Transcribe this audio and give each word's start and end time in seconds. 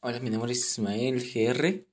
Hola, 0.00 0.20
mi 0.20 0.30
nombre 0.30 0.52
es 0.52 0.60
Ismael 0.60 1.18
GR. 1.18 1.84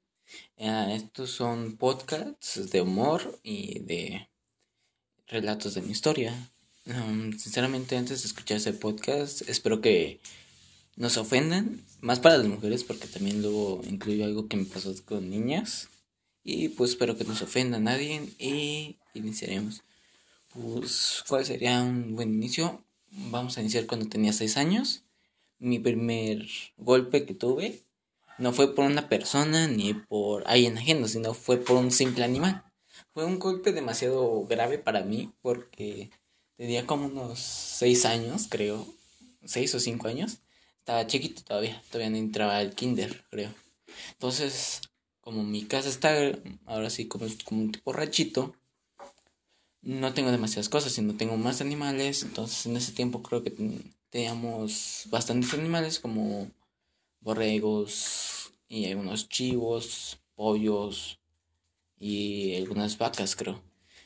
Ah, 0.60 0.94
estos 0.94 1.32
son 1.32 1.76
podcasts 1.76 2.70
de 2.70 2.82
humor 2.82 3.40
y 3.42 3.80
de 3.80 4.30
relatos 5.26 5.74
de 5.74 5.82
mi 5.82 5.94
historia. 5.94 6.52
Um, 6.86 7.32
sinceramente, 7.36 7.98
antes 7.98 8.22
de 8.22 8.28
escuchar 8.28 8.58
ese 8.58 8.74
podcast, 8.74 9.42
espero 9.50 9.82
que 9.82 10.20
no 10.96 11.10
se 11.10 11.20
ofendan, 11.20 11.82
más 12.00 12.20
para 12.20 12.38
las 12.38 12.46
mujeres, 12.46 12.84
porque 12.84 13.08
también 13.08 13.42
luego 13.42 13.82
incluyo 13.90 14.26
algo 14.26 14.48
que 14.48 14.58
me 14.58 14.66
pasó 14.66 14.94
con 15.04 15.32
niñas. 15.32 15.90
Y 16.44 16.70
pues 16.70 16.92
espero 16.92 17.18
que 17.18 17.24
no 17.24 17.36
se 17.36 17.46
ofenda 17.46 17.78
a 17.78 17.82
nadie 17.82 18.22
y 18.38 19.00
iniciaremos. 19.16 19.82
Pues, 20.54 21.24
¿cuál 21.28 21.44
sería 21.44 21.82
un 21.82 22.16
buen 22.16 22.36
inicio? 22.36 22.86
Vamos 23.10 23.58
a 23.58 23.62
iniciar 23.62 23.88
cuando 23.88 24.08
tenía 24.08 24.32
6 24.32 24.58
años. 24.58 25.02
Mi 25.58 25.80
primer 25.80 26.46
golpe 26.78 27.26
que 27.26 27.34
tuve 27.34 27.82
no 28.38 28.54
fue 28.54 28.76
por 28.76 28.86
una 28.86 29.08
persona 29.10 29.68
ni 29.68 29.94
por 29.94 30.44
alguien 30.48 30.78
ajeno, 30.78 31.08
sino 31.08 31.34
fue 31.34 31.58
por 31.58 31.78
un 31.78 31.92
simple 31.92 32.24
animal. 32.24 32.64
Fue 33.14 33.26
un 33.26 33.40
golpe 33.40 33.72
demasiado 33.72 34.46
grave 34.46 34.78
para 34.78 35.02
mí 35.02 35.32
porque 35.42 36.10
tenía 36.58 36.86
como 36.86 37.08
unos 37.08 37.40
6 37.40 38.06
años, 38.06 38.48
creo, 38.50 38.86
6 39.44 39.76
o 39.76 39.80
5 39.80 40.08
años. 40.08 40.40
Estaba 40.80 41.08
chiquito 41.08 41.44
todavía, 41.44 41.82
todavía 41.90 42.10
no 42.12 42.18
entraba 42.18 42.58
al 42.58 42.76
kinder, 42.76 43.24
creo. 43.30 43.54
Entonces, 44.12 44.82
como 45.22 45.44
mi 45.44 45.66
casa 45.66 45.90
está 45.90 46.14
ahora 46.66 46.90
sí 46.90 47.08
como, 47.08 47.26
como 47.46 47.62
un 47.62 47.72
tipo 47.72 47.94
rachito, 47.94 48.56
no 49.82 50.14
tengo 50.14 50.32
demasiadas 50.32 50.70
cosas, 50.70 50.94
sino 50.94 51.16
tengo 51.16 51.38
más 51.38 51.62
animales. 51.62 52.24
Entonces, 52.24 52.66
en 52.66 52.78
ese 52.78 52.92
tiempo 52.92 53.24
creo 53.24 53.44
que 53.44 53.54
teníamos 54.10 55.04
bastantes 55.10 55.54
animales 55.54 56.00
como 56.00 56.52
borregos 57.26 58.54
y 58.70 58.86
algunos 58.86 59.28
chivos, 59.28 60.20
pollos 60.36 61.20
y 62.00 62.56
algunas 62.56 62.98
vacas, 62.98 63.36
creo. 63.36 63.62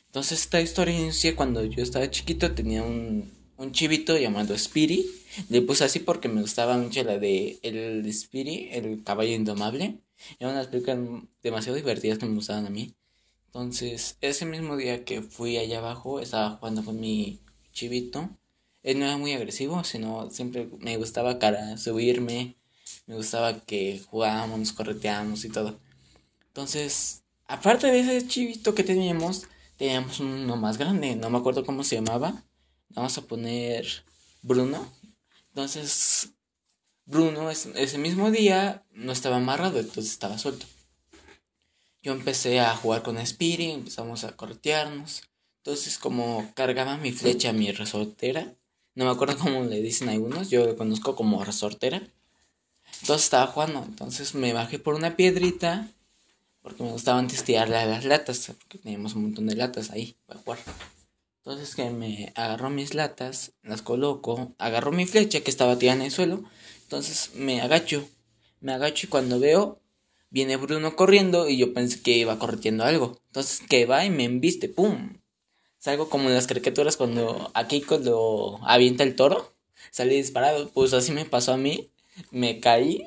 Entonces 0.06 0.40
esta 0.40 0.60
historia 0.60 0.98
inicia 0.98 1.36
cuando 1.36 1.64
yo 1.64 1.82
estaba 1.82 2.10
chiquito, 2.10 2.52
tenía 2.52 2.82
un, 2.82 3.30
un 3.58 3.72
chivito 3.72 4.16
llamado 4.18 4.56
Spiri. 4.58 5.06
Le 5.50 5.62
puse 5.62 5.84
así 5.84 6.00
porque 6.00 6.28
me 6.28 6.40
gustaba 6.40 6.76
mucho 6.76 7.04
la 7.04 7.18
de 7.18 7.60
el 7.62 8.12
Spiri, 8.12 8.70
el 8.72 9.04
caballo 9.04 9.34
indomable. 9.34 9.98
Eran 10.38 10.54
unas 10.54 10.68
películas 10.68 10.98
demasiado 11.42 11.76
divertidas 11.76 12.18
que 12.18 12.26
me 12.26 12.34
gustaban 12.34 12.66
a 12.66 12.70
mí. 12.70 12.94
Entonces, 13.46 14.16
ese 14.20 14.46
mismo 14.46 14.76
día 14.76 15.04
que 15.04 15.22
fui 15.22 15.58
allá 15.58 15.78
abajo, 15.78 16.20
estaba 16.20 16.56
jugando 16.56 16.84
con 16.84 16.98
mi 16.98 17.40
chivito. 17.72 18.30
Él 18.82 18.98
no 18.98 19.04
era 19.04 19.18
muy 19.18 19.32
agresivo, 19.32 19.84
sino 19.84 20.30
siempre 20.30 20.68
me 20.78 20.96
gustaba 20.96 21.38
cara 21.38 21.76
subirme, 21.76 22.56
me 23.10 23.16
gustaba 23.16 23.58
que 23.58 24.00
jugábamos, 24.08 24.72
correteábamos 24.72 25.44
y 25.44 25.48
todo. 25.48 25.76
Entonces, 26.46 27.24
aparte 27.48 27.88
de 27.88 27.98
ese 27.98 28.28
chivito 28.28 28.72
que 28.72 28.84
teníamos, 28.84 29.48
teníamos 29.76 30.20
uno 30.20 30.54
más 30.54 30.78
grande, 30.78 31.16
no 31.16 31.28
me 31.28 31.38
acuerdo 31.38 31.66
cómo 31.66 31.82
se 31.82 31.96
llamaba. 31.96 32.44
Vamos 32.90 33.18
a 33.18 33.22
poner 33.22 33.84
Bruno. 34.42 34.88
Entonces, 35.48 36.34
Bruno 37.04 37.50
ese 37.50 37.98
mismo 37.98 38.30
día 38.30 38.86
no 38.92 39.10
estaba 39.10 39.38
amarrado, 39.38 39.80
entonces 39.80 40.12
estaba 40.12 40.38
suelto. 40.38 40.66
Yo 42.02 42.12
empecé 42.12 42.60
a 42.60 42.76
jugar 42.76 43.02
con 43.02 43.18
Spiri, 43.26 43.72
empezamos 43.72 44.22
a 44.22 44.36
corretearnos. 44.36 45.22
Entonces, 45.64 45.98
como 45.98 46.48
cargaba 46.54 46.96
mi 46.96 47.10
flecha, 47.10 47.52
mi 47.52 47.72
resortera, 47.72 48.54
no 48.94 49.04
me 49.04 49.10
acuerdo 49.10 49.36
cómo 49.36 49.64
le 49.64 49.82
dicen 49.82 50.10
algunos, 50.10 50.48
yo 50.48 50.64
lo 50.64 50.76
conozco 50.76 51.16
como 51.16 51.44
resortera. 51.44 52.08
Entonces 53.00 53.24
estaba 53.24 53.46
jugando, 53.46 53.82
entonces 53.86 54.34
me 54.34 54.52
bajé 54.52 54.78
por 54.78 54.94
una 54.94 55.16
piedrita 55.16 55.88
porque 56.62 56.82
me 56.82 56.92
gustaba 56.92 57.18
antes 57.18 57.44
tirarle 57.44 57.76
a 57.76 57.86
las 57.86 58.04
latas, 58.04 58.52
porque 58.58 58.78
teníamos 58.78 59.14
un 59.14 59.22
montón 59.22 59.46
de 59.46 59.56
latas 59.56 59.90
ahí 59.90 60.16
para 60.26 60.40
jugar. 60.40 60.58
Entonces 61.38 61.74
que 61.74 61.88
me 61.90 62.32
agarró 62.36 62.68
mis 62.68 62.94
latas, 62.94 63.52
las 63.62 63.80
coloco, 63.80 64.54
agarró 64.58 64.92
mi 64.92 65.06
flecha 65.06 65.40
que 65.40 65.50
estaba 65.50 65.78
tirada 65.78 65.96
en 65.96 66.04
el 66.04 66.10
suelo, 66.10 66.44
entonces 66.82 67.30
me 67.34 67.62
agacho, 67.62 68.06
me 68.60 68.72
agacho 68.72 69.06
y 69.06 69.10
cuando 69.10 69.40
veo, 69.40 69.80
viene 70.28 70.56
Bruno 70.56 70.96
corriendo 70.96 71.48
y 71.48 71.56
yo 71.56 71.72
pensé 71.72 72.02
que 72.02 72.18
iba 72.18 72.38
corriendo 72.38 72.84
algo. 72.84 73.20
Entonces 73.26 73.62
que 73.68 73.86
va 73.86 74.04
y 74.04 74.10
me 74.10 74.24
embiste, 74.24 74.68
¡pum! 74.68 75.20
Salgo 75.78 76.10
como 76.10 76.28
en 76.28 76.34
las 76.34 76.46
caricaturas 76.46 76.98
cuando 76.98 77.50
a 77.54 77.66
Keiko 77.66 77.96
lo 77.98 78.60
avienta 78.68 79.02
el 79.02 79.16
toro. 79.16 79.54
Salí 79.90 80.16
disparado. 80.16 80.68
Pues 80.68 80.92
así 80.92 81.10
me 81.10 81.24
pasó 81.24 81.54
a 81.54 81.56
mí. 81.56 81.90
Me 82.30 82.60
caí. 82.60 83.04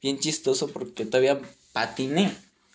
Bien 0.00 0.18
chistoso 0.18 0.68
porque 0.68 1.06
todavía 1.06 1.40
patiné. 1.72 2.34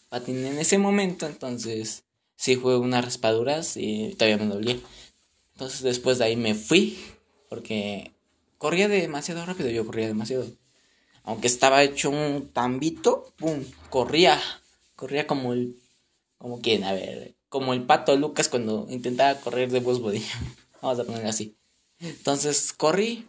Patiné 0.09 0.49
en 0.49 0.59
ese 0.59 0.77
momento. 0.77 1.25
Entonces 1.25 2.03
sí 2.35 2.55
fue 2.55 2.77
unas 2.77 3.05
raspaduras 3.05 3.77
y 3.77 4.15
todavía 4.15 4.37
me 4.37 4.53
dolía. 4.53 4.79
Entonces 5.53 5.81
después 5.81 6.17
de 6.17 6.25
ahí 6.25 6.35
me 6.35 6.55
fui. 6.55 6.97
Porque 7.49 8.11
corría 8.57 8.87
demasiado 8.87 9.45
rápido. 9.45 9.69
Yo 9.69 9.85
corría 9.85 10.07
demasiado. 10.07 10.47
Aunque 11.23 11.47
estaba 11.47 11.83
hecho 11.83 12.09
un 12.09 12.49
tambito. 12.53 13.33
¡Pum! 13.37 13.63
Corría. 13.89 14.41
Corría 14.95 15.27
como 15.27 15.53
el... 15.53 15.77
Como 16.37 16.61
quien, 16.61 16.83
a 16.83 16.93
ver 16.93 17.37
como 17.49 17.73
el 17.73 17.83
pato 17.83 18.15
Lucas 18.15 18.49
cuando 18.49 18.87
intentaba 18.89 19.39
correr 19.39 19.71
de 19.71 19.79
Buzz. 19.79 20.01
Vamos 20.81 20.99
a 20.99 21.03
ponerlo 21.03 21.29
así. 21.29 21.57
Entonces 21.99 22.73
corrí, 22.73 23.27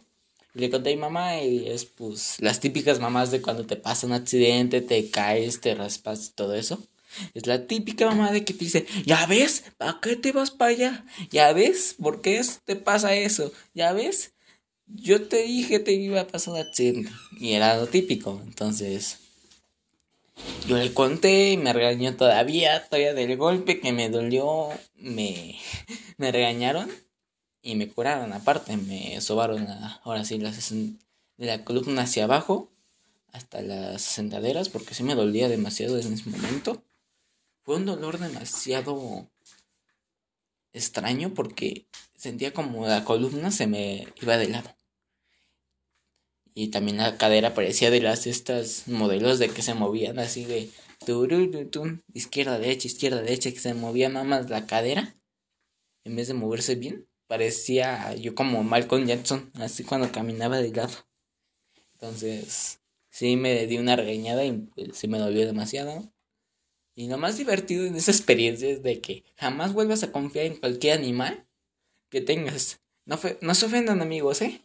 le 0.53 0.69
conté 0.69 0.91
a 0.91 0.95
mi 0.95 1.01
mamá 1.01 1.41
y 1.41 1.67
es 1.67 1.85
pues 1.85 2.37
las 2.39 2.59
típicas 2.59 2.99
mamás 2.99 3.31
de 3.31 3.41
cuando 3.41 3.65
te 3.65 3.75
pasa 3.75 4.07
un 4.07 4.13
accidente, 4.13 4.81
te 4.81 5.09
caes, 5.09 5.61
te 5.61 5.75
raspas 5.75 6.27
y 6.27 6.31
todo 6.31 6.55
eso. 6.55 6.81
Es 7.33 7.47
la 7.47 7.65
típica 7.65 8.05
mamá 8.05 8.31
de 8.31 8.45
que 8.45 8.53
te 8.53 8.65
dice, 8.65 8.85
ya 9.05 9.25
ves, 9.25 9.63
¿para 9.77 9.99
qué 10.01 10.15
te 10.15 10.31
vas 10.31 10.51
para 10.51 10.71
allá? 10.71 11.05
Ya 11.31 11.51
ves, 11.53 11.95
¿por 11.99 12.21
qué 12.21 12.41
te 12.65 12.75
pasa 12.75 13.15
eso? 13.15 13.51
Ya 13.73 13.93
ves, 13.93 14.33
yo 14.87 15.27
te 15.27 15.43
dije 15.43 15.79
te 15.79 15.93
iba 15.93 16.21
a 16.21 16.27
pasar 16.27 16.53
un 16.55 16.59
accidente. 16.61 17.11
Y 17.39 17.53
era 17.53 17.77
lo 17.77 17.87
típico, 17.87 18.41
entonces 18.45 19.19
yo 20.67 20.77
le 20.77 20.93
conté, 20.93 21.57
me 21.57 21.73
regañó 21.73 22.15
todavía, 22.15 22.85
todavía 22.85 23.13
del 23.13 23.37
golpe 23.37 23.79
que 23.79 23.91
me 23.91 24.09
dolió, 24.09 24.69
me, 24.95 25.55
me 26.17 26.31
regañaron 26.31 26.89
y 27.61 27.75
me 27.75 27.89
curaron 27.89 28.33
aparte, 28.33 28.77
me 28.77 29.19
sobaron 29.21 29.67
ahora 30.03 30.23
sí 30.23 30.37
las, 30.37 30.69
de 30.71 31.45
la 31.45 31.63
columna 31.63 32.03
hacia 32.03 32.23
abajo 32.25 32.69
hasta 33.31 33.61
las 33.61 34.01
sentaderas 34.01 34.69
porque 34.69 34.93
sí 34.93 35.03
me 35.03 35.15
dolía 35.15 35.49
demasiado 35.49 35.99
en 35.99 36.13
ese 36.13 36.29
momento. 36.29 36.83
Fue 37.63 37.75
un 37.75 37.85
dolor 37.85 38.17
demasiado 38.17 39.29
extraño 40.73 41.33
porque 41.33 41.85
sentía 42.15 42.53
como 42.53 42.87
la 42.87 43.03
columna 43.03 43.51
se 43.51 43.67
me 43.67 44.07
iba 44.21 44.37
de 44.37 44.49
lado. 44.49 44.75
Y 46.53 46.69
también 46.69 46.97
la 46.97 47.17
cadera 47.17 47.53
parecía 47.53 47.91
de 47.91 48.01
las 48.01 48.27
estas 48.27 48.87
modelos 48.87 49.39
de 49.39 49.49
que 49.49 49.61
se 49.61 49.73
movían 49.73 50.19
así 50.19 50.45
de 50.45 50.69
izquierda, 52.13 52.59
derecha, 52.59 52.87
izquierda, 52.87 53.21
derecha, 53.21 53.51
que 53.51 53.59
se 53.59 53.73
movía 53.73 54.09
nada 54.09 54.25
más 54.25 54.49
la 54.49 54.65
cadera 54.65 55.15
en 56.03 56.15
vez 56.15 56.27
de 56.27 56.33
moverse 56.33 56.75
bien. 56.75 57.08
Parecía 57.29 58.15
yo 58.15 58.33
como 58.33 58.63
Malcolm 58.63 59.05
Jackson, 59.05 59.51
así 59.53 59.83
cuando 59.83 60.11
caminaba 60.11 60.57
de 60.57 60.71
lado. 60.71 60.95
Entonces, 61.93 62.79
sí 63.11 63.35
me 63.35 63.67
di 63.67 63.77
una 63.77 63.95
regañada 63.95 64.43
y 64.43 64.53
pues, 64.53 64.97
sí 64.97 65.07
me 65.07 65.19
dolió 65.19 65.45
demasiado. 65.45 66.11
Y 66.95 67.07
lo 67.07 67.19
más 67.19 67.37
divertido 67.37 67.85
en 67.85 67.95
esa 67.95 68.09
experiencia 68.09 68.67
es 68.67 68.81
de 68.81 68.99
que 68.99 69.23
jamás 69.37 69.73
vuelvas 69.73 70.01
a 70.01 70.11
confiar 70.11 70.47
en 70.47 70.57
cualquier 70.57 70.97
animal 70.97 71.45
que 72.09 72.19
tengas. 72.19 72.79
No, 73.05 73.19
no 73.41 73.53
se 73.53 73.65
ofendan 73.67 74.01
amigos, 74.01 74.41
¿eh? 74.41 74.59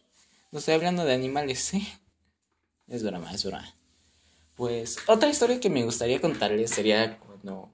No 0.51 0.57
estoy 0.57 0.73
hablando 0.73 1.05
de 1.05 1.13
animales, 1.13 1.59
¿sí? 1.59 1.87
Es 2.87 3.03
broma, 3.03 3.31
es 3.31 3.45
broma. 3.45 3.77
Pues 4.55 4.97
otra 5.05 5.29
historia 5.29 5.59
que 5.59 5.69
me 5.69 5.83
gustaría 5.83 6.19
contarles 6.19 6.71
sería 6.71 7.19
cuando. 7.19 7.71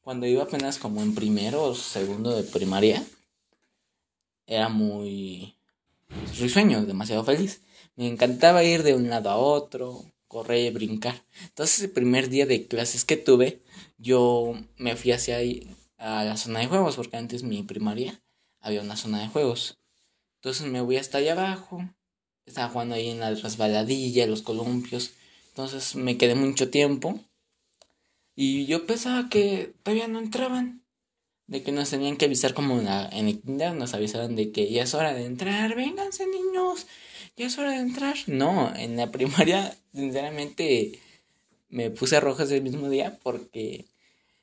Cuando 0.00 0.26
iba 0.26 0.44
apenas 0.44 0.78
como 0.78 1.02
en 1.02 1.14
primero 1.14 1.64
o 1.64 1.74
segundo 1.74 2.34
de 2.34 2.44
primaria. 2.44 3.04
Era 4.46 4.68
muy. 4.68 5.56
risueño, 6.38 6.84
demasiado 6.86 7.24
feliz. 7.24 7.62
Me 7.96 8.06
encantaba 8.08 8.64
ir 8.64 8.82
de 8.82 8.94
un 8.94 9.08
lado 9.08 9.30
a 9.30 9.36
otro, 9.36 10.04
correr, 10.28 10.72
brincar. 10.72 11.24
Entonces, 11.44 11.82
el 11.84 11.90
primer 11.90 12.28
día 12.28 12.46
de 12.46 12.66
clases 12.66 13.04
que 13.04 13.16
tuve, 13.16 13.62
yo 13.98 14.54
me 14.76 14.96
fui 14.96 15.12
hacia 15.12 15.36
ahí, 15.36 15.70
a 15.96 16.24
la 16.24 16.36
zona 16.36 16.60
de 16.60 16.66
juegos, 16.66 16.96
porque 16.96 17.16
antes 17.16 17.42
mi 17.42 17.62
primaria 17.62 18.20
había 18.60 18.82
una 18.82 18.96
zona 18.96 19.20
de 19.20 19.28
juegos. 19.28 19.78
Entonces 20.36 20.66
me 20.66 20.82
voy 20.82 20.98
hasta 20.98 21.18
allá 21.18 21.32
abajo. 21.32 21.88
Estaba 22.44 22.68
jugando 22.68 22.94
ahí 22.96 23.08
en 23.08 23.20
la 23.20 23.30
resbaladilla, 23.34 24.26
los 24.26 24.42
columpios. 24.42 25.12
Entonces 25.48 25.96
me 25.96 26.18
quedé 26.18 26.34
mucho 26.34 26.68
tiempo. 26.68 27.18
Y 28.36 28.66
yo 28.66 28.86
pensaba 28.86 29.30
que 29.30 29.74
todavía 29.82 30.08
no 30.08 30.18
entraban. 30.18 30.83
De 31.46 31.62
que 31.62 31.72
nos 31.72 31.90
tenían 31.90 32.16
que 32.16 32.24
avisar 32.24 32.54
como 32.54 32.78
en, 32.80 32.88
el 32.88 33.40
kinder. 33.40 33.74
Nos 33.74 33.94
avisaron 33.94 34.36
de 34.36 34.50
que 34.50 34.70
ya 34.70 34.82
es 34.84 34.94
hora 34.94 35.12
de 35.12 35.26
entrar. 35.26 35.74
Vénganse 35.74 36.26
niños. 36.26 36.86
ya 37.36 37.46
es 37.46 37.58
hora 37.58 37.70
de 37.70 37.78
entrar. 37.78 38.16
No, 38.26 38.72
en 38.74 38.96
la 38.96 39.10
primaria, 39.10 39.76
sinceramente, 39.92 40.98
me 41.68 41.90
puse 41.90 42.20
rojas 42.20 42.50
el 42.50 42.62
mismo 42.62 42.88
día 42.88 43.18
porque 43.22 43.86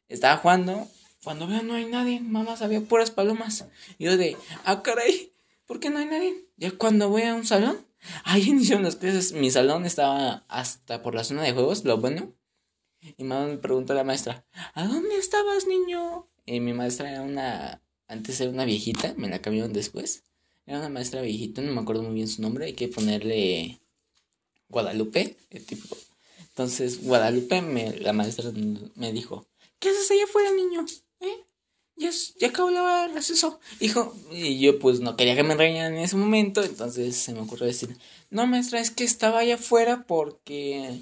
estaba 0.10 0.38
jugando. 0.38 0.88
Cuando 1.24 1.48
veo 1.48 1.62
no 1.62 1.76
hay 1.76 1.86
nadie, 1.86 2.20
mamá 2.20 2.56
había 2.60 2.82
puras 2.82 3.12
palomas. 3.12 3.66
Y 3.98 4.06
yo 4.06 4.18
de, 4.18 4.36
ah, 4.66 4.82
caray, 4.82 5.32
¿por 5.66 5.80
qué 5.80 5.90
no 5.90 6.00
hay 6.00 6.06
nadie? 6.06 6.46
Ya 6.58 6.72
cuando 6.72 7.10
voy 7.10 7.24
a 7.24 7.36
un 7.36 7.46
salón, 7.46 7.86
ahí 8.24 8.44
iniciaron 8.48 8.84
las 8.84 8.96
clases. 8.96 9.32
Mi 9.34 9.52
salón 9.52 9.86
estaba 9.86 10.44
hasta 10.48 11.02
por 11.02 11.16
la 11.16 11.24
zona 11.24 11.44
de 11.44 11.54
juegos, 11.54 11.86
lo 11.86 11.98
bueno. 11.98 12.34
Y 13.18 13.24
mamá 13.24 13.48
me 13.48 13.58
preguntó 13.58 13.94
a 13.94 13.96
la 13.96 14.04
maestra, 14.04 14.46
¿a 14.74 14.86
dónde 14.86 15.16
estabas, 15.18 15.66
niño? 15.66 16.28
Y 16.46 16.60
mi 16.60 16.74
maestra 16.74 17.12
era 17.12 17.22
una, 17.22 17.82
antes 18.08 18.40
era 18.42 18.52
una 18.52 18.66
viejita, 18.66 19.14
me 19.18 19.30
la 19.30 19.42
cambiaron 19.42 19.74
después. 19.74 20.24
Era 20.66 20.80
una 20.80 20.90
maestra 20.90 21.22
viejita, 21.22 21.62
no 21.62 21.72
me 21.74 21.82
acuerdo 21.82 22.04
muy 22.04 22.16
bien 22.16 22.28
su 22.28 22.42
nombre, 22.42 22.66
hay 22.66 22.74
que 22.74 22.88
ponerle 22.88 23.80
Guadalupe, 24.70 25.38
el 25.50 25.66
tipo. 25.66 25.98
Entonces, 26.50 27.04
Guadalupe, 27.04 27.62
me, 27.62 27.98
la 27.98 28.14
maestra 28.14 28.52
me 28.96 29.12
dijo, 29.12 29.48
¿qué 29.80 29.90
haces 29.90 30.12
allá 30.12 30.24
afuera, 30.26 30.52
niño? 30.52 30.86
¿Eh? 31.20 31.46
Ya, 31.96 32.10
ya 32.40 32.48
acabó 32.48 32.72
la 32.72 33.08
receso. 33.10 33.60
Hijo, 33.80 34.16
y 34.32 34.60
yo 34.60 34.80
pues 34.80 35.02
no 35.02 35.16
quería 35.16 35.36
que 35.36 35.44
me 35.44 35.56
reñaran 35.56 35.94
en 35.94 36.00
ese 36.00 36.16
momento, 36.16 36.64
entonces 36.64 37.16
se 37.16 37.34
me 37.34 37.42
ocurrió 37.42 37.68
decir, 37.68 37.98
no 38.30 38.48
maestra, 38.48 38.80
es 38.80 38.92
que 38.92 39.04
estaba 39.04 39.40
allá 39.40 39.56
afuera 39.56 40.06
porque 40.08 41.02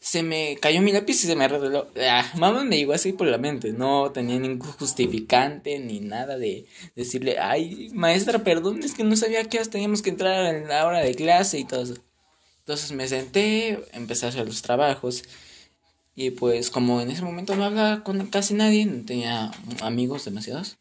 se 0.00 0.22
me 0.22 0.56
cayó 0.60 0.80
mi 0.80 0.92
lápiz 0.92 1.22
y 1.24 1.26
se 1.26 1.36
me 1.36 1.44
arregló. 1.44 1.88
Ah, 2.00 2.32
mamá 2.34 2.64
me 2.64 2.78
llegó 2.78 2.94
así 2.94 3.12
por 3.12 3.26
la 3.26 3.36
mente. 3.36 3.72
No 3.72 4.10
tenía 4.12 4.38
ningún 4.38 4.72
justificante 4.72 5.78
ni 5.78 6.00
nada 6.00 6.38
de 6.38 6.66
decirle, 6.96 7.38
ay, 7.38 7.90
maestra, 7.92 8.42
perdón, 8.42 8.82
es 8.82 8.94
que 8.94 9.04
no 9.04 9.14
sabía 9.14 9.44
que 9.44 9.58
teníamos 9.66 10.00
que 10.00 10.10
entrar 10.10 10.54
en 10.54 10.68
la 10.68 10.86
hora 10.86 11.00
de 11.00 11.14
clase 11.14 11.58
y 11.58 11.64
todo 11.64 11.82
eso. 11.82 11.96
Entonces 12.60 12.92
me 12.92 13.06
senté, 13.08 13.84
empecé 13.92 14.26
a 14.26 14.30
hacer 14.30 14.46
los 14.46 14.62
trabajos. 14.62 15.22
Y 16.14 16.30
pues 16.30 16.70
como 16.70 17.00
en 17.02 17.10
ese 17.10 17.22
momento 17.22 17.54
no 17.54 17.64
hablaba 17.64 18.02
con 18.02 18.26
casi 18.28 18.54
nadie, 18.54 18.86
no 18.86 19.04
tenía 19.04 19.52
amigos 19.82 20.24
demasiados. 20.24 20.78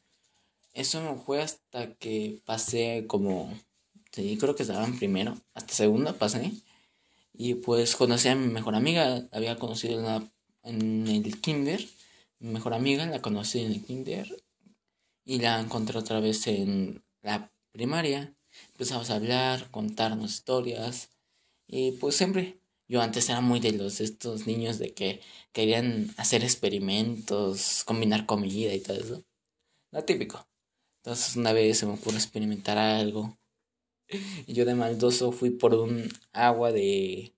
Eso 0.74 1.04
no 1.04 1.18
fue 1.18 1.42
hasta 1.42 1.94
que 1.96 2.42
pasé 2.46 3.04
como, 3.08 3.54
sí, 4.12 4.38
creo 4.40 4.56
que 4.56 4.64
estaban 4.64 4.98
primero, 4.98 5.38
hasta 5.54 5.74
segundo 5.74 6.16
pasé 6.16 6.52
y 7.42 7.54
pues 7.56 7.96
conocí 7.96 8.28
a 8.28 8.36
mi 8.36 8.52
mejor 8.52 8.76
amiga, 8.76 9.26
había 9.32 9.56
conocido 9.56 10.30
en, 10.64 11.08
el 11.08 11.40
kinder, 11.40 11.88
mi 12.40 12.50
mejor 12.50 12.74
amiga 12.74 13.06
la 13.06 13.22
conocí 13.22 13.62
en 13.62 13.72
el 13.72 13.86
kinder 13.86 14.44
y 15.24 15.40
la 15.40 15.58
encontré 15.62 15.98
otra 15.98 16.20
vez 16.20 16.48
en 16.48 17.02
la 17.22 17.50
primaria. 17.72 18.36
Empezamos 18.74 19.10
a 19.10 19.16
hablar, 19.16 19.72
contarnos 19.72 20.34
historias 20.34 21.12
y 21.66 21.94
pues 21.94 22.18
siempre 22.18 22.60
yo 22.90 23.02
antes 23.02 23.30
era 23.30 23.40
muy 23.40 23.62
de 23.62 23.72
los 23.72 24.02
estos 24.02 24.46
niños 24.46 24.78
de 24.78 24.94
que 24.94 25.22
querían 25.54 26.14
hacer 26.18 26.44
experimentos, 26.44 27.86
combinar 27.86 28.26
comida 28.26 28.74
y 28.74 28.82
todo 28.82 28.98
eso. 28.98 29.24
Lo 29.92 30.04
típico. 30.04 30.46
Entonces 30.98 31.38
una 31.38 31.54
vez 31.54 31.78
se 31.78 31.86
me 31.86 31.94
ocurrió 31.94 32.20
experimentar 32.20 32.78
algo 32.78 33.40
yo 34.48 34.66
de 34.66 34.76
maldoso 34.76 35.32
fui 35.32 35.52
por 35.52 35.74
un 35.76 36.10
agua 36.34 36.72
de, 36.72 37.34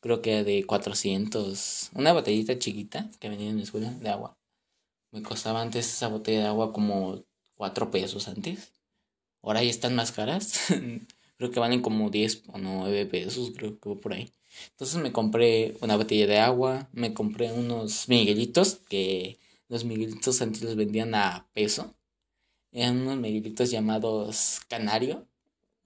creo 0.00 0.22
que 0.22 0.44
de 0.44 0.64
400, 0.64 1.90
una 1.94 2.12
botellita 2.12 2.58
chiquita 2.58 3.10
que 3.20 3.28
venía 3.28 3.50
en 3.50 3.58
la 3.58 3.62
escuela 3.62 3.90
de 3.90 4.08
agua. 4.08 4.36
Me 5.12 5.22
costaba 5.22 5.62
antes 5.62 5.86
esa 5.86 6.08
botella 6.08 6.40
de 6.40 6.46
agua 6.46 6.72
como 6.72 7.24
4 7.54 7.90
pesos 7.90 8.28
antes. 8.28 8.72
Ahora 9.42 9.62
ya 9.62 9.70
están 9.70 9.94
más 9.94 10.12
caras. 10.12 10.54
creo 11.38 11.50
que 11.50 11.60
valen 11.60 11.82
como 11.82 12.10
10 12.10 12.44
o 12.48 12.58
9 12.58 13.06
pesos, 13.06 13.52
creo 13.56 13.78
que 13.78 13.94
por 13.96 14.12
ahí. 14.12 14.32
Entonces 14.70 15.00
me 15.00 15.12
compré 15.12 15.76
una 15.80 15.96
botella 15.96 16.26
de 16.26 16.38
agua, 16.38 16.88
me 16.92 17.14
compré 17.14 17.52
unos 17.52 18.08
miguelitos, 18.08 18.80
que 18.88 19.38
los 19.68 19.84
miguelitos 19.84 20.40
antes 20.42 20.62
los 20.62 20.76
vendían 20.76 21.14
a 21.14 21.46
peso. 21.52 21.94
Eran 22.72 22.98
unos 23.02 23.18
miguelitos 23.18 23.70
llamados 23.70 24.60
canario 24.68 25.26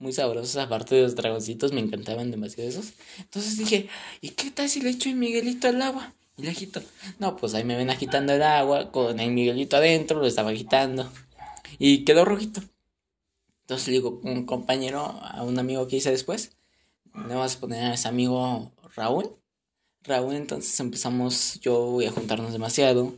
muy 0.01 0.13
sabrosos, 0.13 0.57
aparte 0.57 0.95
de 0.95 1.03
los 1.03 1.15
dragoncitos, 1.15 1.71
me 1.73 1.79
encantaban 1.79 2.31
demasiado 2.31 2.67
esos. 2.67 2.93
Entonces 3.19 3.55
dije, 3.55 3.87
¿y 4.19 4.31
qué 4.31 4.49
tal 4.49 4.67
si 4.67 4.81
le 4.81 4.89
echo 4.89 5.09
el 5.09 5.15
Miguelito 5.15 5.67
al 5.67 5.81
agua? 5.81 6.13
Y 6.37 6.41
le 6.41 6.49
agito. 6.49 6.81
No, 7.19 7.37
pues 7.37 7.53
ahí 7.53 7.63
me 7.63 7.77
ven 7.77 7.91
agitando 7.91 8.33
el 8.33 8.41
agua 8.41 8.91
con 8.91 9.19
el 9.19 9.31
Miguelito 9.31 9.77
adentro, 9.77 10.19
lo 10.19 10.25
estaba 10.25 10.49
agitando. 10.49 11.11
Y 11.77 12.03
quedó 12.03 12.25
rojito. 12.25 12.61
Entonces 13.61 13.87
le 13.87 13.93
digo 13.93 14.19
un 14.23 14.45
compañero, 14.45 15.01
a 15.01 15.43
un 15.43 15.59
amigo 15.59 15.87
que 15.87 15.97
hice 15.97 16.09
después, 16.09 16.57
le 17.13 17.35
vamos 17.35 17.55
a 17.55 17.59
poner 17.59 17.83
a 17.83 17.93
ese 17.93 18.07
amigo 18.07 18.71
Raúl. 18.95 19.37
Raúl, 20.03 20.33
entonces 20.33 20.79
empezamos 20.79 21.59
yo 21.61 22.01
y 22.01 22.05
a 22.05 22.11
juntarnos 22.11 22.51
demasiado. 22.51 23.13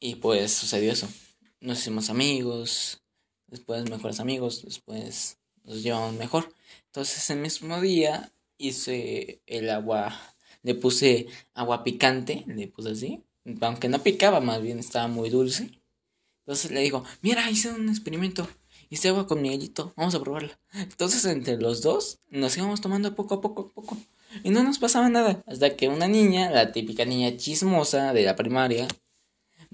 Y 0.00 0.16
pues 0.16 0.52
sucedió 0.52 0.90
eso. 0.90 1.08
Nos 1.60 1.78
hicimos 1.78 2.10
amigos, 2.10 3.00
después 3.46 3.88
mejores 3.88 4.18
amigos, 4.18 4.64
después 4.64 5.38
nos 5.64 5.82
llevamos 5.82 6.14
mejor. 6.14 6.52
Entonces, 6.86 7.28
el 7.30 7.38
mismo 7.38 7.80
día 7.80 8.32
hice 8.58 9.42
el 9.46 9.70
agua, 9.70 10.18
le 10.62 10.74
puse 10.74 11.26
agua 11.54 11.84
picante, 11.84 12.44
le 12.46 12.68
puse 12.68 12.90
así, 12.90 13.24
aunque 13.60 13.88
no 13.88 14.02
picaba, 14.02 14.40
más 14.40 14.62
bien 14.62 14.78
estaba 14.78 15.08
muy 15.08 15.30
dulce. 15.30 15.70
Entonces 16.40 16.70
le 16.70 16.80
digo, 16.80 17.04
mira, 17.20 17.48
hice 17.50 17.70
un 17.70 17.88
experimento, 17.88 18.48
hice 18.90 19.08
agua 19.08 19.26
con 19.26 19.42
Miguelito, 19.42 19.92
vamos 19.96 20.14
a 20.14 20.20
probarla. 20.20 20.58
Entonces, 20.72 21.24
entre 21.24 21.56
los 21.56 21.82
dos, 21.82 22.18
nos 22.30 22.56
íbamos 22.56 22.80
tomando 22.80 23.14
poco 23.14 23.34
a 23.36 23.40
poco, 23.40 23.70
poco. 23.72 23.96
Y 24.42 24.50
no 24.50 24.62
nos 24.62 24.78
pasaba 24.78 25.08
nada, 25.08 25.42
hasta 25.46 25.76
que 25.76 25.88
una 25.88 26.08
niña, 26.08 26.50
la 26.50 26.72
típica 26.72 27.04
niña 27.04 27.36
chismosa 27.36 28.12
de 28.12 28.22
la 28.22 28.34
primaria, 28.34 28.88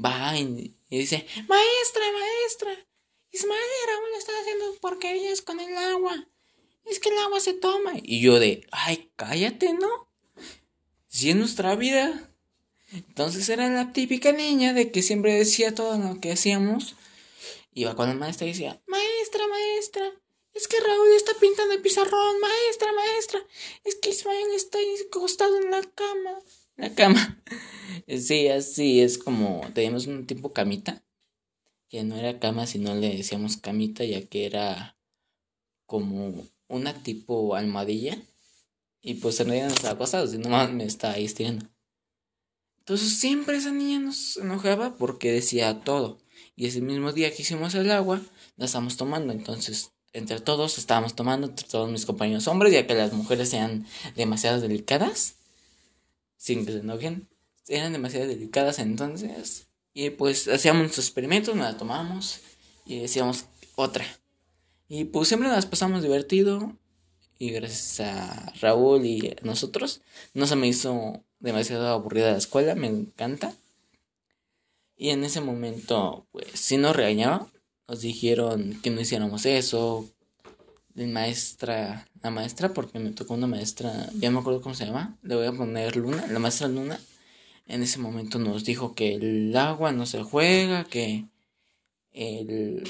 va 0.03 0.37
y, 0.39 0.77
y 0.91 0.99
dice, 0.99 1.27
maestra, 1.49 2.03
maestra, 2.13 2.88
Ismael 3.33 3.61
Raúl 3.87 4.19
está 4.19 4.33
haciendo 4.41 4.75
porquerías 4.81 5.43
con 5.43 5.61
el 5.61 5.77
agua. 5.77 6.27
Es 6.85 6.99
que 7.01 7.11
el 7.11 7.19
agua 7.19 7.41
se 7.41 7.53
toma. 7.53 7.93
Y 8.03 8.21
yo 8.21 8.39
de, 8.39 8.67
ay, 8.71 9.11
cállate, 9.17 9.75
¿no? 9.75 10.09
Si 11.07 11.31
es 11.31 11.37
nuestra 11.37 11.77
vida. 11.77 12.31
Entonces 12.93 13.49
era 13.49 13.69
la 13.69 13.93
típica 13.93 14.33
niña 14.33 14.73
de 14.73 14.91
que 14.91 15.03
siempre 15.03 15.35
decía 15.35 15.75
todo 15.75 15.99
lo 15.99 16.21
que 16.21 16.33
hacíamos. 16.33 16.97
Iba 17.75 17.95
con 17.95 18.09
la 18.09 18.15
maestra 18.15 18.47
y 18.47 18.51
decía, 18.51 18.81
maestra, 18.87 19.47
maestra, 19.47 20.11
es 20.55 20.67
que 20.67 20.81
Raúl 20.81 21.09
está 21.15 21.33
pintando 21.39 21.75
el 21.75 21.83
pizarrón, 21.83 22.41
maestra, 22.41 22.93
maestra, 22.93 23.41
es 23.85 23.95
que 23.97 24.11
Ismael 24.11 24.51
está 24.57 24.79
acostado 25.07 25.59
en 25.59 25.71
la 25.71 25.83
cama. 25.83 26.39
La 26.77 26.95
cama. 26.95 27.43
Sí, 28.07 28.49
así 28.49 29.01
es 29.01 29.19
como 29.19 29.61
teníamos 29.75 30.07
un 30.07 30.27
tipo 30.27 30.53
camita 30.53 31.03
que 31.89 32.05
no 32.05 32.17
era 32.17 32.39
cama, 32.39 32.67
sino 32.67 32.95
le 32.95 33.17
decíamos 33.17 33.57
camita, 33.57 34.05
ya 34.05 34.27
que 34.27 34.47
era 34.47 34.97
como 35.87 36.47
una 36.69 37.03
tipo 37.03 37.55
almohadilla. 37.55 38.19
Y 39.01 39.15
pues 39.15 39.41
en 39.41 39.49
realidad 39.49 39.69
no 39.69 39.75
estaba 39.75 39.95
acostado, 39.95 40.27
sino 40.27 40.49
más 40.49 40.71
me 40.71 40.85
estaba 40.85 41.15
ahí 41.15 41.25
estirando. 41.25 41.67
Entonces 42.81 43.19
siempre 43.19 43.57
esa 43.57 43.71
niña 43.71 44.01
nos 44.01 44.37
enojaba 44.37 44.97
porque 44.97 45.31
decía 45.31 45.81
todo. 45.83 46.19
Y 46.57 46.67
ese 46.67 46.81
mismo 46.81 47.13
día 47.13 47.33
que 47.33 47.43
hicimos 47.43 47.75
el 47.75 47.91
agua, 47.91 48.21
la 48.57 48.67
estábamos 48.67 48.97
tomando. 48.97 49.33
Entonces, 49.33 49.93
entre 50.13 50.41
todos 50.41 50.79
estábamos 50.79 51.15
tomando, 51.15 51.47
entre 51.47 51.67
todos 51.69 51.91
mis 51.91 52.05
compañeros 52.05 52.49
hombres, 52.49 52.73
ya 52.73 52.87
que 52.87 52.95
las 52.95 53.13
mujeres 53.13 53.49
sean 53.49 53.87
demasiado 54.17 54.61
delicadas, 54.61 55.37
sin 56.37 56.67
que 56.67 56.73
se 56.73 56.79
enojen, 56.79 57.29
eran 57.69 57.93
demasiado 57.93 58.27
delicadas. 58.27 58.79
Entonces, 58.81 59.68
y 59.99 60.11
pues 60.11 60.47
hacíamos 60.47 60.83
nuestros 60.83 61.07
experimentos, 61.07 61.57
nos 61.57 61.73
la 61.73 61.77
tomamos 61.77 62.39
y 62.87 63.01
decíamos 63.01 63.47
otra. 63.75 64.05
Y 64.89 65.07
pues 65.07 65.27
siempre 65.27 65.49
nos 65.49 65.67
pasamos 65.67 66.05
divertido. 66.05 66.73
Y 67.37 67.51
gracias 67.51 67.99
a 68.09 68.53
Raúl 68.61 69.05
y 69.05 69.31
a 69.31 69.45
nosotros, 69.45 70.01
no 70.35 70.47
se 70.47 70.55
me 70.55 70.69
hizo 70.69 71.25
demasiado 71.41 71.89
aburrida 71.89 72.31
la 72.31 72.39
escuela, 72.39 72.77
me 72.77 72.87
encanta. 72.87 73.53
Y 74.97 75.11
en 75.11 75.25
ese 75.25 75.41
momento, 75.41 76.29
pues 76.31 76.47
sí 76.55 76.77
nos 76.77 76.95
regañaba. 76.95 77.49
Nos 77.89 78.01
dijeron 78.01 78.79
que 78.81 78.91
no 78.91 79.01
hiciéramos 79.01 79.47
eso. 79.47 80.09
La 80.95 81.09
maestra, 81.09 82.07
la 82.23 82.31
maestra, 82.31 82.73
porque 82.73 83.01
me 83.01 83.11
tocó 83.11 83.35
una 83.35 83.49
maestra, 83.49 84.11
ya 84.15 84.31
me 84.31 84.39
acuerdo 84.39 84.61
cómo 84.61 84.77
se 84.77 84.87
llama, 84.87 85.19
le 85.23 85.35
voy 85.35 85.47
a 85.47 85.53
poner 85.53 85.97
Luna, 85.97 86.25
la 86.29 86.39
maestra 86.39 86.69
Luna 86.69 87.01
en 87.69 87.83
ese 87.83 87.99
momento 87.99 88.39
nos 88.39 88.65
dijo 88.65 88.95
que 88.95 89.15
el 89.15 89.57
agua 89.57 89.93
no 89.93 90.07
se 90.07 90.23
juega, 90.23 90.85
que 90.85 91.27
el, 92.13 92.83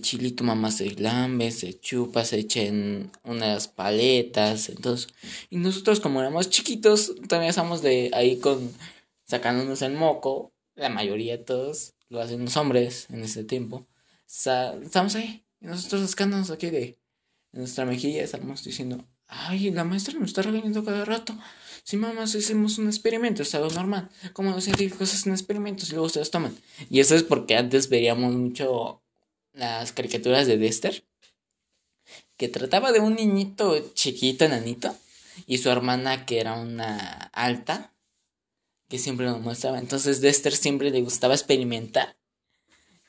chilito 0.00 0.44
mamá 0.44 0.70
se 0.70 0.90
lambe, 0.92 1.50
se 1.50 1.78
chupa, 1.78 2.24
se 2.24 2.38
echen 2.38 3.10
unas 3.22 3.68
paletas, 3.68 4.70
entonces, 4.70 5.08
y 5.50 5.58
nosotros 5.58 6.00
como 6.00 6.20
éramos 6.20 6.50
chiquitos, 6.50 7.14
también 7.28 7.50
estamos 7.50 7.82
de 7.82 8.10
ahí 8.14 8.38
con, 8.38 8.72
sacándonos 9.24 9.82
el 9.82 9.92
moco, 9.92 10.52
la 10.74 10.88
mayoría 10.88 11.36
de 11.36 11.44
todos, 11.44 11.94
lo 12.08 12.20
hacen 12.20 12.44
los 12.44 12.56
hombres 12.56 13.06
en 13.10 13.22
ese 13.22 13.44
tiempo, 13.44 13.86
estamos 14.26 15.14
ahí, 15.14 15.44
y 15.60 15.66
nosotros 15.66 16.10
sacándonos 16.10 16.50
aquí 16.50 16.70
de, 16.70 16.98
nuestra 17.52 17.84
mejilla 17.86 18.22
estamos 18.22 18.62
diciendo, 18.62 19.04
ay, 19.28 19.70
la 19.70 19.84
maestra 19.84 20.14
nos 20.14 20.30
está 20.30 20.42
regañando 20.42 20.84
cada 20.84 21.04
rato. 21.04 21.36
Si 21.84 21.96
mamá, 21.96 22.24
hicimos 22.24 22.78
un 22.78 22.88
experimento, 22.88 23.42
es 23.42 23.54
algo 23.54 23.70
normal. 23.70 24.10
Como 24.32 24.50
los 24.50 24.64
científicos 24.64 25.14
hacen 25.14 25.32
experimentos 25.32 25.88
y 25.90 25.92
luego 25.92 26.08
se 26.08 26.24
toman. 26.26 26.54
Y 26.90 27.00
eso 27.00 27.14
es 27.14 27.22
porque 27.22 27.56
antes 27.56 27.88
veríamos 27.88 28.34
mucho 28.34 29.02
las 29.52 29.92
caricaturas 29.92 30.46
de 30.46 30.58
Dexter. 30.58 31.04
Que 32.36 32.48
trataba 32.48 32.92
de 32.92 33.00
un 33.00 33.14
niñito 33.14 33.92
chiquito, 33.94 34.44
enanito. 34.44 34.94
Y 35.46 35.58
su 35.58 35.70
hermana 35.70 36.26
que 36.26 36.40
era 36.40 36.54
una 36.54 37.30
alta. 37.32 37.94
Que 38.88 38.98
siempre 38.98 39.26
nos 39.26 39.40
mostraba. 39.40 39.78
Entonces 39.78 40.20
Dexter 40.20 40.54
siempre 40.54 40.90
le 40.90 41.00
gustaba 41.00 41.34
experimentar 41.34 42.17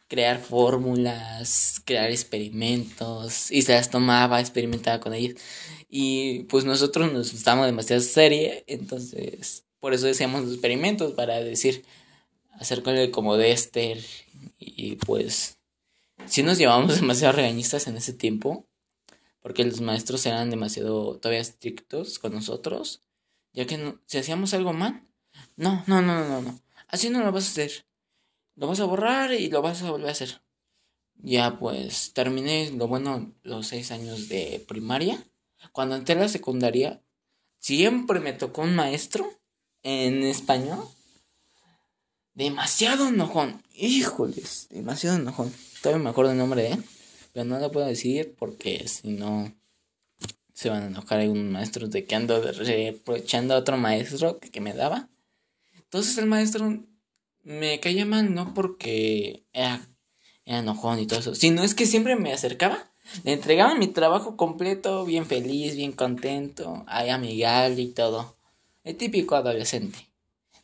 crear 0.10 0.40
fórmulas, 0.40 1.82
crear 1.86 2.10
experimentos 2.10 3.52
y 3.52 3.62
se 3.62 3.74
las 3.74 3.90
tomaba, 3.90 4.42
experimentaba 4.42 5.00
con 5.00 5.14
ellos. 5.14 5.40
Y 5.88 6.44
pues 6.44 6.66
nosotros 6.66 7.14
nos 7.14 7.32
gustamos 7.32 7.68
demasiado 7.68 8.02
serie, 8.02 8.66
entonces 8.68 9.64
por 9.80 9.94
eso 9.94 10.08
decíamos 10.08 10.44
los 10.44 10.54
experimentos 10.54 11.14
para 11.14 11.40
decir, 11.40 11.86
el 12.60 13.12
como 13.12 13.38
Dexter 13.38 14.04
y 14.58 14.96
pues 14.98 15.58
sí 16.26 16.44
nos 16.44 16.58
llevábamos 16.58 16.96
demasiado 17.00 17.34
regañistas 17.34 17.88
en 17.88 17.96
ese 17.96 18.14
tiempo, 18.14 18.68
porque 19.42 19.64
los 19.64 19.80
maestros 19.80 20.26
eran 20.26 20.50
demasiado 20.50 21.18
todavía 21.18 21.40
estrictos 21.40 22.20
con 22.20 22.34
nosotros, 22.34 23.02
ya 23.54 23.66
que 23.66 23.96
si 24.06 24.18
hacíamos 24.18 24.54
algo 24.54 24.74
mal, 24.74 25.08
no, 25.56 25.84
no, 25.88 26.02
no, 26.02 26.28
no, 26.28 26.42
no, 26.42 26.60
así 26.88 27.10
no 27.10 27.24
lo 27.24 27.32
vas 27.32 27.46
a 27.46 27.52
hacer 27.52 27.89
lo 28.60 28.68
vas 28.68 28.82
a 28.82 28.86
borrar 28.86 29.32
y 29.32 29.50
lo 29.50 29.62
vas 29.62 29.82
a 29.84 29.92
volver 29.92 30.10
a 30.10 30.12
hacer. 30.12 30.42
Ya 31.16 31.58
pues 31.60 32.12
terminé 32.14 32.72
lo 32.72 32.88
bueno 32.88 33.34
los 33.42 33.68
seis 33.68 33.92
años 33.92 34.28
de 34.28 34.64
primaria. 34.68 35.26
Cuando 35.72 35.96
entré 35.96 36.16
a 36.16 36.20
la 36.20 36.28
secundaria, 36.28 37.02
siempre 37.58 38.20
me 38.20 38.34
tocó 38.34 38.64
un 38.64 38.76
maestro 38.76 39.30
en 39.84 40.24
español. 40.24 40.86
Demasiado 42.34 43.08
enojón. 43.08 43.64
Híjoles, 43.74 44.68
demasiado 44.70 45.18
enojón. 45.18 45.54
Todavía 45.82 46.04
me 46.04 46.10
acuerdo 46.10 46.34
el 46.34 46.38
nombre 46.38 46.64
de 46.64 46.72
él. 46.74 46.84
Pero 47.32 47.46
no 47.46 47.60
lo 47.60 47.72
puedo 47.72 47.88
decir 47.88 48.36
porque 48.38 48.86
si 48.90 49.10
no 49.10 49.54
se 50.54 50.70
van 50.70 50.84
a 50.84 50.88
enojar 50.88 51.22
algunos 51.22 51.50
maestros 51.50 51.92
de 51.92 52.06
que 52.06 52.16
ando 52.16 52.42
reprochando 52.42 53.54
a 53.54 53.58
otro 53.58 53.78
maestro 53.78 54.40
que, 54.40 54.50
que 54.50 54.60
me 54.60 54.74
daba. 54.74 55.10
Entonces 55.78 56.18
el 56.18 56.26
maestro 56.26 56.84
me 57.44 57.80
caía 57.80 58.06
mal 58.06 58.34
no 58.34 58.54
porque 58.54 59.46
era, 59.54 59.88
enojón 60.46 61.00
y 61.00 61.08
todo 61.08 61.20
eso, 61.20 61.36
sino 61.36 61.64
es 61.64 61.76
que 61.76 61.86
siempre 61.86 62.16
me 62.16 62.34
acercaba, 62.34 62.92
le 63.24 63.34
entregaba 63.34 63.76
mi 63.76 63.88
trabajo 63.88 64.38
completo, 64.38 65.06
bien 65.06 65.26
feliz, 65.26 65.76
bien 65.76 65.92
contento, 65.92 66.84
ahí 66.88 67.10
amigable 67.10 67.82
y 67.82 67.88
todo. 67.88 68.38
El 68.84 68.96
típico 68.96 69.36
adolescente 69.36 69.98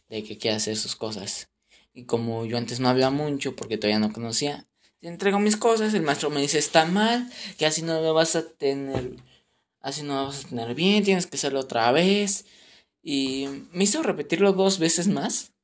de 0.09 0.23
que 0.23 0.37
quiere 0.37 0.57
hacer 0.57 0.77
sus 0.77 0.95
cosas. 0.95 1.49
Y 1.93 2.03
como 2.03 2.45
yo 2.45 2.57
antes 2.57 2.79
no 2.79 2.89
hablaba 2.89 3.11
mucho 3.11 3.55
porque 3.55 3.77
todavía 3.77 3.99
no 3.99 4.13
conocía, 4.13 4.67
le 5.01 5.09
entrego 5.09 5.39
mis 5.39 5.57
cosas, 5.57 5.93
el 5.93 6.01
maestro 6.01 6.29
me 6.29 6.41
dice 6.41 6.57
está 6.57 6.85
mal, 6.85 7.29
que 7.57 7.65
así 7.65 7.81
no 7.81 8.01
lo 8.01 8.13
vas 8.13 8.35
a 8.35 8.47
tener, 8.47 9.15
así 9.81 10.03
no 10.03 10.15
lo 10.15 10.27
vas 10.27 10.45
a 10.45 10.47
tener 10.49 10.75
bien, 10.75 11.03
tienes 11.03 11.27
que 11.27 11.37
hacerlo 11.37 11.61
otra 11.61 11.91
vez. 11.91 12.45
Y 13.01 13.47
me 13.71 13.83
hizo 13.83 14.01
repetirlo 14.01 14.53
dos 14.53 14.79
veces 14.79 15.07
más 15.07 15.54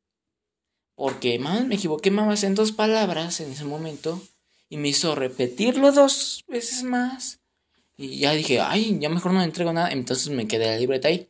porque, 1.01 1.39
me 1.39 1.73
equivoqué 1.73 2.11
más 2.11 2.43
en 2.43 2.53
dos 2.53 2.73
palabras 2.73 3.39
en 3.39 3.51
ese 3.53 3.65
momento. 3.65 4.21
Y 4.69 4.77
me 4.77 4.89
hizo 4.89 5.15
repetirlo 5.15 5.91
dos 5.91 6.45
veces 6.47 6.83
más. 6.83 7.39
Y 7.97 8.19
ya 8.19 8.33
dije, 8.33 8.59
ay, 8.59 8.99
ya 8.99 9.09
mejor 9.09 9.33
no 9.33 9.41
entrego 9.41 9.73
nada. 9.73 9.89
Entonces 9.89 10.29
me 10.29 10.47
quedé 10.47 10.67
la 10.67 10.77
libreta 10.77 11.07
ahí. 11.07 11.27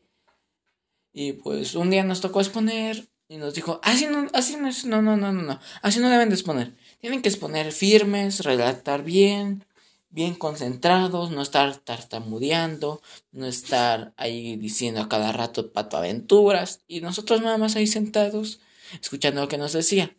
Y 1.14 1.32
pues 1.32 1.76
un 1.76 1.90
día 1.90 2.04
nos 2.04 2.20
tocó 2.20 2.42
exponer. 2.42 3.08
Y 3.30 3.38
nos 3.38 3.54
dijo, 3.54 3.80
así 3.82 4.08
no, 4.08 4.28
así 4.34 4.58
no, 4.58 5.02
no, 5.02 5.16
no, 5.16 5.32
no, 5.32 5.42
no. 5.42 5.60
Así 5.82 6.02
no 6.02 6.10
deben 6.10 6.28
de 6.28 6.36
exponer. 6.36 6.74
Tienen 7.00 7.22
que 7.22 7.30
exponer 7.30 7.72
firmes, 7.72 8.44
relatar 8.44 9.06
bien, 9.06 9.64
bien 10.10 10.36
concentrados, 10.36 11.32
no 11.32 11.42
estar 11.42 11.78
tartamudeando, 11.78 13.02
no 13.32 13.46
estar 13.46 14.12
ahí 14.18 14.58
diciendo 14.58 15.00
a 15.00 15.08
cada 15.08 15.32
rato 15.32 15.72
pato 15.72 15.96
aventuras. 15.96 16.82
Y 16.90 17.00
nosotros 17.00 17.42
nada 17.42 17.58
más 17.58 17.78
ahí 17.78 17.88
sentados 17.88 18.60
escuchando 19.00 19.42
lo 19.42 19.48
que 19.48 19.58
nos 19.58 19.74
decía. 19.74 20.18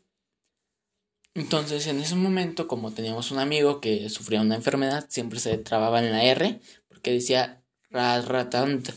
Entonces, 1.35 1.87
en 1.87 1.99
ese 1.99 2.15
momento, 2.15 2.69
como 2.69 2.93
teníamos 2.93 3.31
un 3.31 3.39
amigo 3.39 3.81
que 3.81 4.09
sufría 4.11 4.41
una 4.41 4.55
enfermedad, 4.55 5.07
siempre 5.09 5.41
se 5.41 5.57
trababa 5.59 6.01
en 6.01 6.13
la 6.13 6.25
R, 6.25 6.61
porque 6.89 7.11
decía 7.13 7.65
ratant. 7.91 8.91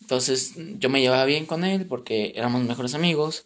Entonces, 0.00 0.54
yo 0.56 0.88
me 0.88 1.00
llevaba 1.00 1.26
bien 1.26 1.44
con 1.44 1.64
él 1.64 1.86
porque 1.86 2.32
éramos 2.34 2.62
mejores 2.62 2.94
amigos. 2.94 3.44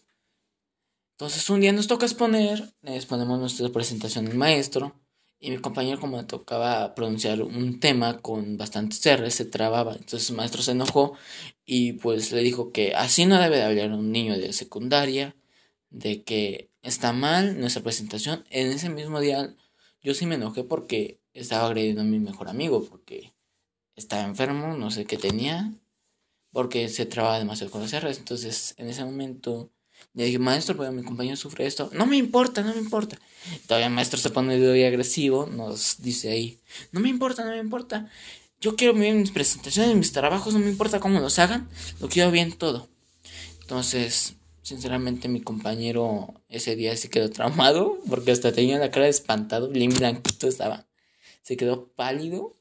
Entonces, 1.17 1.51
un 1.51 1.61
día 1.61 1.73
nos 1.73 1.89
toca 1.89 2.07
exponer, 2.07 2.73
les 2.83 3.07
ponemos 3.07 3.39
nuestra 3.41 3.69
presentación 3.71 4.29
al 4.29 4.35
maestro. 4.35 4.99
Y 5.45 5.51
mi 5.51 5.59
compañero, 5.59 5.99
como 5.99 6.19
le 6.19 6.23
tocaba 6.23 6.95
pronunciar 6.95 7.43
un 7.43 7.81
tema 7.81 8.21
con 8.21 8.57
bastantes 8.57 9.05
R, 9.05 9.29
se 9.33 9.45
trababa. 9.45 9.95
Entonces 9.95 10.31
el 10.31 10.37
maestro 10.37 10.63
se 10.63 10.71
enojó 10.71 11.15
y 11.67 11.95
pues 11.95 12.31
le 12.31 12.43
dijo 12.43 12.71
que 12.71 12.95
así 12.95 13.27
no 13.27 13.41
debe 13.41 13.57
de 13.57 13.65
hablar 13.65 13.91
un 13.91 14.13
niño 14.13 14.39
de 14.39 14.53
secundaria, 14.53 15.35
de 15.93 16.23
que 16.23 16.71
está 16.83 17.13
mal 17.13 17.61
nuestra 17.61 17.83
presentación. 17.83 18.45
En 18.51 18.73
ese 18.73 18.89
mismo 18.89 19.21
día 19.21 19.55
yo 20.03 20.15
sí 20.15 20.27
me 20.27 20.35
enojé 20.35 20.65
porque 20.65 21.21
estaba 21.35 21.67
agrediendo 21.67 22.03
a 22.03 22.05
mi 22.05 22.19
mejor 22.19 22.49
amigo, 22.49 22.85
porque 22.85 23.33
estaba 23.95 24.25
enfermo, 24.25 24.77
no 24.77 24.91
sé 24.91 25.05
qué 25.05 25.17
tenía, 25.17 25.73
porque 26.51 26.89
se 26.89 27.07
trababa 27.07 27.39
demasiado 27.39 27.71
con 27.71 27.83
los 27.83 27.93
R's. 27.93 28.19
Entonces 28.19 28.75
en 28.79 28.89
ese 28.89 29.05
momento 29.05 29.71
le 30.15 30.25
dije, 30.25 30.39
maestro, 30.39 30.77
pero 30.77 30.91
mi 30.93 31.03
compañero 31.03 31.37
sufre 31.37 31.67
esto. 31.67 31.91
No 31.93 32.07
me 32.07 32.17
importa, 32.17 32.63
no 32.63 32.75
me 32.75 32.81
importa. 32.81 33.19
Todavía 33.67 33.87
el 33.87 33.93
maestro 33.93 34.19
se 34.19 34.31
pone 34.31 34.59
muy 34.59 34.85
agresivo, 34.85 35.47
nos 35.47 36.03
dice 36.03 36.31
ahí, 36.31 36.59
no 36.91 37.01
me 37.01 37.09
importa, 37.09 37.45
no 37.45 37.51
me 37.51 37.59
importa. 37.59 38.11
Yo 38.61 38.77
quiero 38.77 38.95
bien 38.95 39.19
mis 39.19 39.31
presentaciones, 39.31 39.97
mis 39.97 40.13
trabajos, 40.13 40.55
no 40.55 40.61
me 40.61 40.71
importa 40.71 41.01
cómo 41.01 41.21
los 41.21 41.39
hagan, 41.39 41.69
lo 42.01 42.09
quiero 42.09 42.31
bien 42.31 42.53
todo. 42.53 42.89
Entonces, 43.63 44.37
Sinceramente 44.63 45.29
mi 45.29 45.41
compañero 45.41 46.41
ese 46.49 46.77
día 46.77 46.97
se 46.97 47.11
quedó 47.11 47.31
traumado 47.31 47.99
porque 48.09 48.31
hasta 48.31 48.53
tenía 48.53 48.79
la 48.79 48.93
cara 48.93 49.09
espantado, 49.09 49.69
bien 49.69 49.93
estaba. 50.41 50.87
Se 51.43 51.57
quedó 51.57 51.89
pálido 51.89 52.57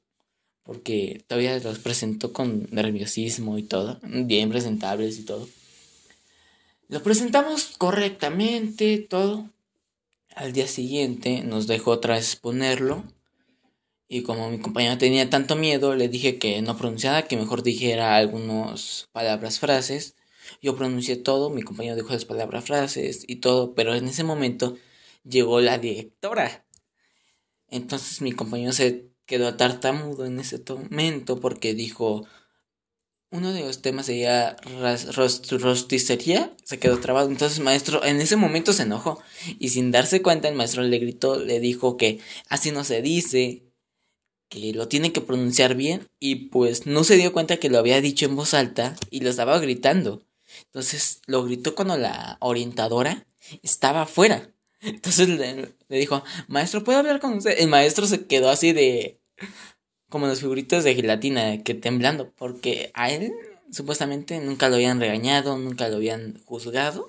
porque 0.64 1.24
todavía 1.28 1.60
los 1.60 1.78
presentó 1.78 2.34
con 2.34 2.68
nerviosismo 2.72 3.60
y 3.60 3.64
todo, 3.64 4.00
bien 4.02 4.50
presentables 4.50 5.20
y 5.20 5.26
todo. 5.26 5.48
Lo 6.88 7.04
presentamos 7.04 7.76
correctamente, 7.78 8.98
todo. 8.98 9.50
Al 10.36 10.54
día 10.54 10.68
siguiente 10.68 11.44
nos 11.44 11.68
dejó 11.68 11.92
otra 11.92 12.16
vez 12.16 12.36
ponerlo. 12.36 13.04
Y 14.08 14.24
como 14.24 14.50
mi 14.50 14.60
compañero 14.60 14.98
tenía 14.98 15.30
tanto 15.30 15.56
miedo, 15.56 15.96
le 15.96 16.10
dije 16.10 16.38
que 16.38 16.62
no 16.62 16.76
pronunciara, 16.76 17.28
que 17.28 17.38
mejor 17.38 17.64
dijera 17.64 18.18
algunas 18.18 19.08
palabras, 19.14 19.60
frases 19.60 20.16
yo 20.62 20.76
pronuncié 20.76 21.16
todo, 21.16 21.50
mi 21.50 21.62
compañero 21.62 21.96
dijo 21.96 22.14
las 22.14 22.26
palabras, 22.26 22.66
frases 22.66 23.24
y 23.28 23.38
todo, 23.38 23.74
pero 23.76 23.96
en 23.96 24.08
ese 24.08 24.24
momento 24.24 24.78
llegó 25.24 25.62
la 25.62 25.78
directora. 25.78 26.66
Entonces 27.70 28.22
mi 28.22 28.32
compañero 28.34 28.74
se 28.74 29.12
quedó 29.26 29.56
tartamudo 29.56 30.26
en 30.26 30.40
ese 30.40 30.62
momento 30.68 31.40
porque 31.40 31.74
dijo, 31.74 32.26
uno 33.32 33.54
de 33.54 33.62
los 33.62 33.82
temas 33.82 34.08
sería 34.08 34.58
rosticería, 35.58 36.54
se 36.64 36.80
quedó 36.80 37.00
trabado. 37.00 37.30
Entonces 37.30 37.60
el 37.60 37.64
maestro 37.64 38.04
en 38.04 38.20
ese 38.20 38.36
momento 38.36 38.74
se 38.74 38.84
enojó 38.84 39.22
y 39.58 39.70
sin 39.70 39.92
darse 39.92 40.22
cuenta 40.22 40.50
el 40.50 40.56
maestro 40.56 40.84
le 40.84 41.00
gritó, 41.00 41.40
le 41.40 41.60
dijo 41.62 41.96
que 41.96 42.20
así 42.50 42.72
no 42.72 42.84
se 42.84 43.02
dice, 43.02 43.64
que 44.52 44.74
lo 44.74 44.90
tiene 44.90 45.14
que 45.14 45.22
pronunciar 45.22 45.76
bien 45.76 46.10
y 46.20 46.50
pues 46.50 46.86
no 46.86 47.06
se 47.06 47.16
dio 47.16 47.32
cuenta 47.32 47.56
que 47.56 47.70
lo 47.70 47.80
había 47.80 48.02
dicho 48.02 48.26
en 48.26 48.36
voz 48.36 48.54
alta 48.54 48.98
y 49.10 49.22
lo 49.22 49.30
estaba 49.30 49.58
gritando. 49.60 50.24
Entonces 50.66 51.22
lo 51.28 51.44
gritó 51.44 51.76
cuando 51.76 51.98
la 51.98 52.38
orientadora 52.40 53.26
estaba 53.64 54.04
afuera. 54.04 54.50
Entonces 54.82 55.30
le, 55.30 55.74
dijo, 55.90 56.24
maestro, 56.48 56.84
¿puedo 56.84 57.00
hablar 57.00 57.20
con 57.20 57.34
usted? 57.34 57.56
El 57.60 57.68
maestro 57.68 58.08
se 58.08 58.26
quedó 58.26 58.50
así 58.50 58.74
de... 58.74 59.20
como 60.10 60.28
los 60.28 60.40
figuritos 60.40 60.84
de 60.84 60.96
gelatina, 60.96 61.64
que 61.64 61.74
temblando, 61.74 62.32
porque 62.32 62.92
a 62.94 63.12
él 63.12 63.32
supuestamente 63.72 64.40
nunca 64.40 64.70
lo 64.70 64.76
habían 64.76 65.00
regañado, 65.00 65.58
nunca 65.58 65.88
lo 65.88 65.98
habían 65.98 66.42
juzgado. 66.46 67.06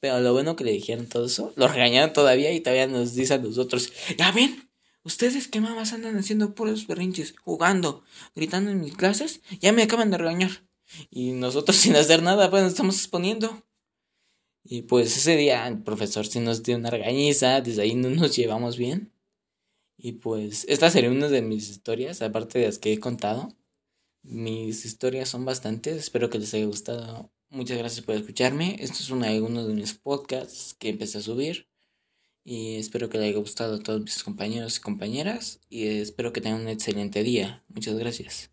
Pero 0.00 0.20
lo 0.20 0.32
bueno 0.32 0.56
que 0.56 0.64
le 0.64 0.72
dijeron 0.72 1.06
todo 1.06 1.26
eso, 1.26 1.52
lo 1.56 1.68
regañaron 1.68 2.12
todavía 2.12 2.52
y 2.52 2.60
todavía 2.60 2.86
nos 2.86 3.14
dicen 3.14 3.40
a 3.40 3.44
nosotros, 3.44 3.92
ya 4.16 4.32
ven, 4.32 4.70
ustedes 5.04 5.48
qué 5.48 5.60
mamás 5.60 5.92
andan 5.92 6.16
haciendo 6.16 6.54
puros 6.54 6.86
berrinches, 6.86 7.34
jugando, 7.42 8.02
gritando 8.34 8.70
en 8.70 8.80
mis 8.80 8.96
clases, 8.96 9.40
ya 9.60 9.72
me 9.72 9.82
acaban 9.82 10.10
de 10.10 10.18
regañar. 10.18 10.67
Y 11.10 11.32
nosotros 11.32 11.76
sin 11.78 11.96
hacer 11.96 12.22
nada, 12.22 12.50
pues 12.50 12.62
nos 12.62 12.72
estamos 12.72 12.96
exponiendo. 12.96 13.64
Y 14.64 14.82
pues 14.82 15.16
ese 15.16 15.36
día 15.36 15.66
el 15.66 15.82
profesor 15.82 16.26
sí 16.26 16.40
nos 16.40 16.62
dio 16.62 16.76
una 16.76 16.90
regañiza, 16.90 17.60
desde 17.60 17.82
ahí 17.82 17.94
no 17.94 18.10
nos 18.10 18.36
llevamos 18.36 18.76
bien. 18.76 19.12
Y 19.96 20.12
pues 20.12 20.64
esta 20.68 20.90
sería 20.90 21.10
una 21.10 21.28
de 21.28 21.42
mis 21.42 21.70
historias, 21.70 22.22
aparte 22.22 22.58
de 22.60 22.66
las 22.66 22.78
que 22.78 22.92
he 22.92 23.00
contado. 23.00 23.56
Mis 24.22 24.84
historias 24.84 25.28
son 25.30 25.44
bastantes, 25.44 25.96
espero 25.96 26.30
que 26.30 26.38
les 26.38 26.52
haya 26.54 26.66
gustado. 26.66 27.30
Muchas 27.50 27.78
gracias 27.78 28.04
por 28.04 28.14
escucharme. 28.14 28.76
Esto 28.78 28.98
es 29.00 29.10
uno 29.10 29.66
de 29.66 29.74
mis 29.74 29.94
podcasts 29.94 30.74
que 30.74 30.90
empecé 30.90 31.18
a 31.18 31.22
subir. 31.22 31.68
Y 32.44 32.76
espero 32.76 33.08
que 33.08 33.18
les 33.18 33.28
haya 33.28 33.38
gustado 33.38 33.76
a 33.76 33.82
todos 33.82 34.02
mis 34.02 34.22
compañeros 34.22 34.76
y 34.76 34.80
compañeras. 34.80 35.60
Y 35.70 35.86
espero 35.86 36.32
que 36.32 36.40
tengan 36.40 36.62
un 36.62 36.68
excelente 36.68 37.22
día. 37.22 37.64
Muchas 37.68 37.98
gracias. 37.98 38.46